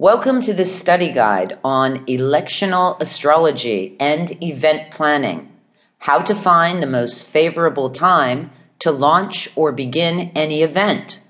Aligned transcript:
Welcome 0.00 0.40
to 0.44 0.54
this 0.54 0.74
study 0.74 1.12
guide 1.12 1.58
on 1.62 2.06
electional 2.06 2.98
astrology 3.02 3.98
and 4.00 4.42
event 4.42 4.92
planning. 4.92 5.52
How 5.98 6.22
to 6.22 6.34
find 6.34 6.82
the 6.82 6.86
most 6.86 7.26
favorable 7.26 7.90
time 7.90 8.50
to 8.78 8.92
launch 8.92 9.50
or 9.56 9.72
begin 9.72 10.32
any 10.34 10.62
event. 10.62 11.20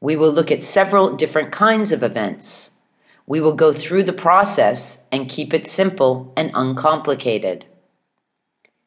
We 0.00 0.14
will 0.14 0.30
look 0.30 0.52
at 0.52 0.62
several 0.62 1.16
different 1.16 1.50
kinds 1.50 1.90
of 1.90 2.04
events. 2.04 2.76
We 3.26 3.40
will 3.40 3.56
go 3.56 3.72
through 3.72 4.04
the 4.04 4.12
process 4.12 5.06
and 5.10 5.28
keep 5.28 5.52
it 5.52 5.66
simple 5.66 6.32
and 6.36 6.52
uncomplicated. 6.54 7.64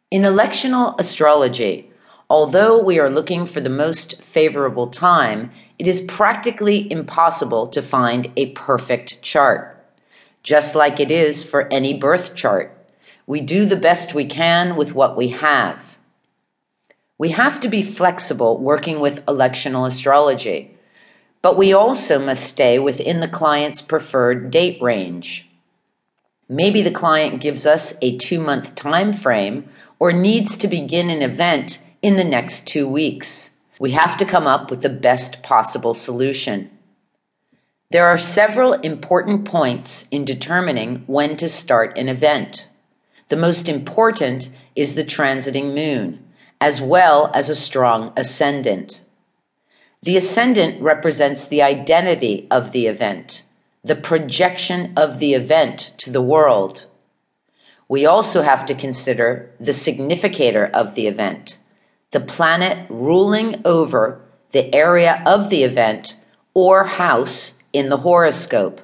In 0.09 0.21
electional 0.21 0.97
astrology, 0.97 1.91
although 2.29 2.81
we 2.81 2.97
are 2.97 3.09
looking 3.09 3.45
for 3.45 3.59
the 3.59 3.69
most 3.69 4.21
favorable 4.21 4.87
time, 4.87 5.51
it 5.83 5.89
is 5.89 5.99
practically 5.99 6.89
impossible 6.89 7.67
to 7.67 7.81
find 7.81 8.31
a 8.37 8.53
perfect 8.53 9.21
chart. 9.21 9.85
Just 10.41 10.75
like 10.75 11.01
it 11.01 11.11
is 11.11 11.43
for 11.43 11.67
any 11.67 11.93
birth 11.93 12.35
chart, 12.35 12.71
we 13.27 13.41
do 13.41 13.65
the 13.65 13.75
best 13.75 14.13
we 14.13 14.25
can 14.25 14.77
with 14.77 14.95
what 14.95 15.17
we 15.17 15.27
have. 15.27 15.97
We 17.17 17.31
have 17.31 17.59
to 17.59 17.67
be 17.67 17.83
flexible 17.83 18.57
working 18.59 19.01
with 19.01 19.25
electional 19.25 19.85
astrology, 19.85 20.77
but 21.41 21.57
we 21.57 21.73
also 21.73 22.17
must 22.17 22.45
stay 22.45 22.79
within 22.79 23.19
the 23.19 23.27
client's 23.27 23.81
preferred 23.81 24.51
date 24.51 24.81
range. 24.81 25.49
Maybe 26.47 26.81
the 26.81 26.91
client 26.91 27.41
gives 27.41 27.65
us 27.65 27.93
a 28.01 28.17
two 28.17 28.39
month 28.39 28.75
time 28.75 29.13
frame 29.13 29.67
or 29.99 30.13
needs 30.13 30.55
to 30.59 30.69
begin 30.69 31.09
an 31.09 31.21
event 31.21 31.79
in 32.01 32.15
the 32.15 32.23
next 32.23 32.69
two 32.69 32.87
weeks. 32.87 33.52
We 33.83 33.91
have 33.91 34.15
to 34.19 34.25
come 34.25 34.47
up 34.47 34.71
with 34.71 34.81
the 34.81 34.87
best 34.87 35.43
possible 35.43 35.93
solution. 35.93 36.69
There 37.91 38.07
are 38.07 38.17
several 38.17 38.75
important 38.75 39.43
points 39.43 40.07
in 40.09 40.23
determining 40.23 41.03
when 41.05 41.35
to 41.35 41.49
start 41.49 41.97
an 41.97 42.07
event. 42.07 42.69
The 43.27 43.35
most 43.35 43.67
important 43.67 44.47
is 44.73 44.95
the 44.95 45.03
transiting 45.03 45.75
moon, 45.75 46.25
as 46.61 46.79
well 46.79 47.29
as 47.33 47.49
a 47.49 47.55
strong 47.57 48.13
ascendant. 48.15 49.01
The 50.01 50.15
ascendant 50.15 50.81
represents 50.81 51.45
the 51.45 51.61
identity 51.61 52.47
of 52.49 52.71
the 52.71 52.87
event, 52.87 53.43
the 53.83 53.97
projection 53.97 54.93
of 54.95 55.19
the 55.19 55.33
event 55.33 55.91
to 55.97 56.09
the 56.09 56.21
world. 56.21 56.85
We 57.89 58.05
also 58.05 58.43
have 58.43 58.65
to 58.67 58.75
consider 58.75 59.51
the 59.59 59.73
significator 59.73 60.67
of 60.67 60.95
the 60.95 61.07
event, 61.07 61.57
the 62.13 62.19
planet 62.19 62.87
ruling 62.89 63.61
over 63.65 64.21
the 64.51 64.73
area 64.73 65.21
of 65.25 65.49
the 65.49 65.63
event 65.63 66.15
or 66.53 66.85
house 66.85 67.61
in 67.73 67.89
the 67.89 67.97
horoscope. 67.97 68.79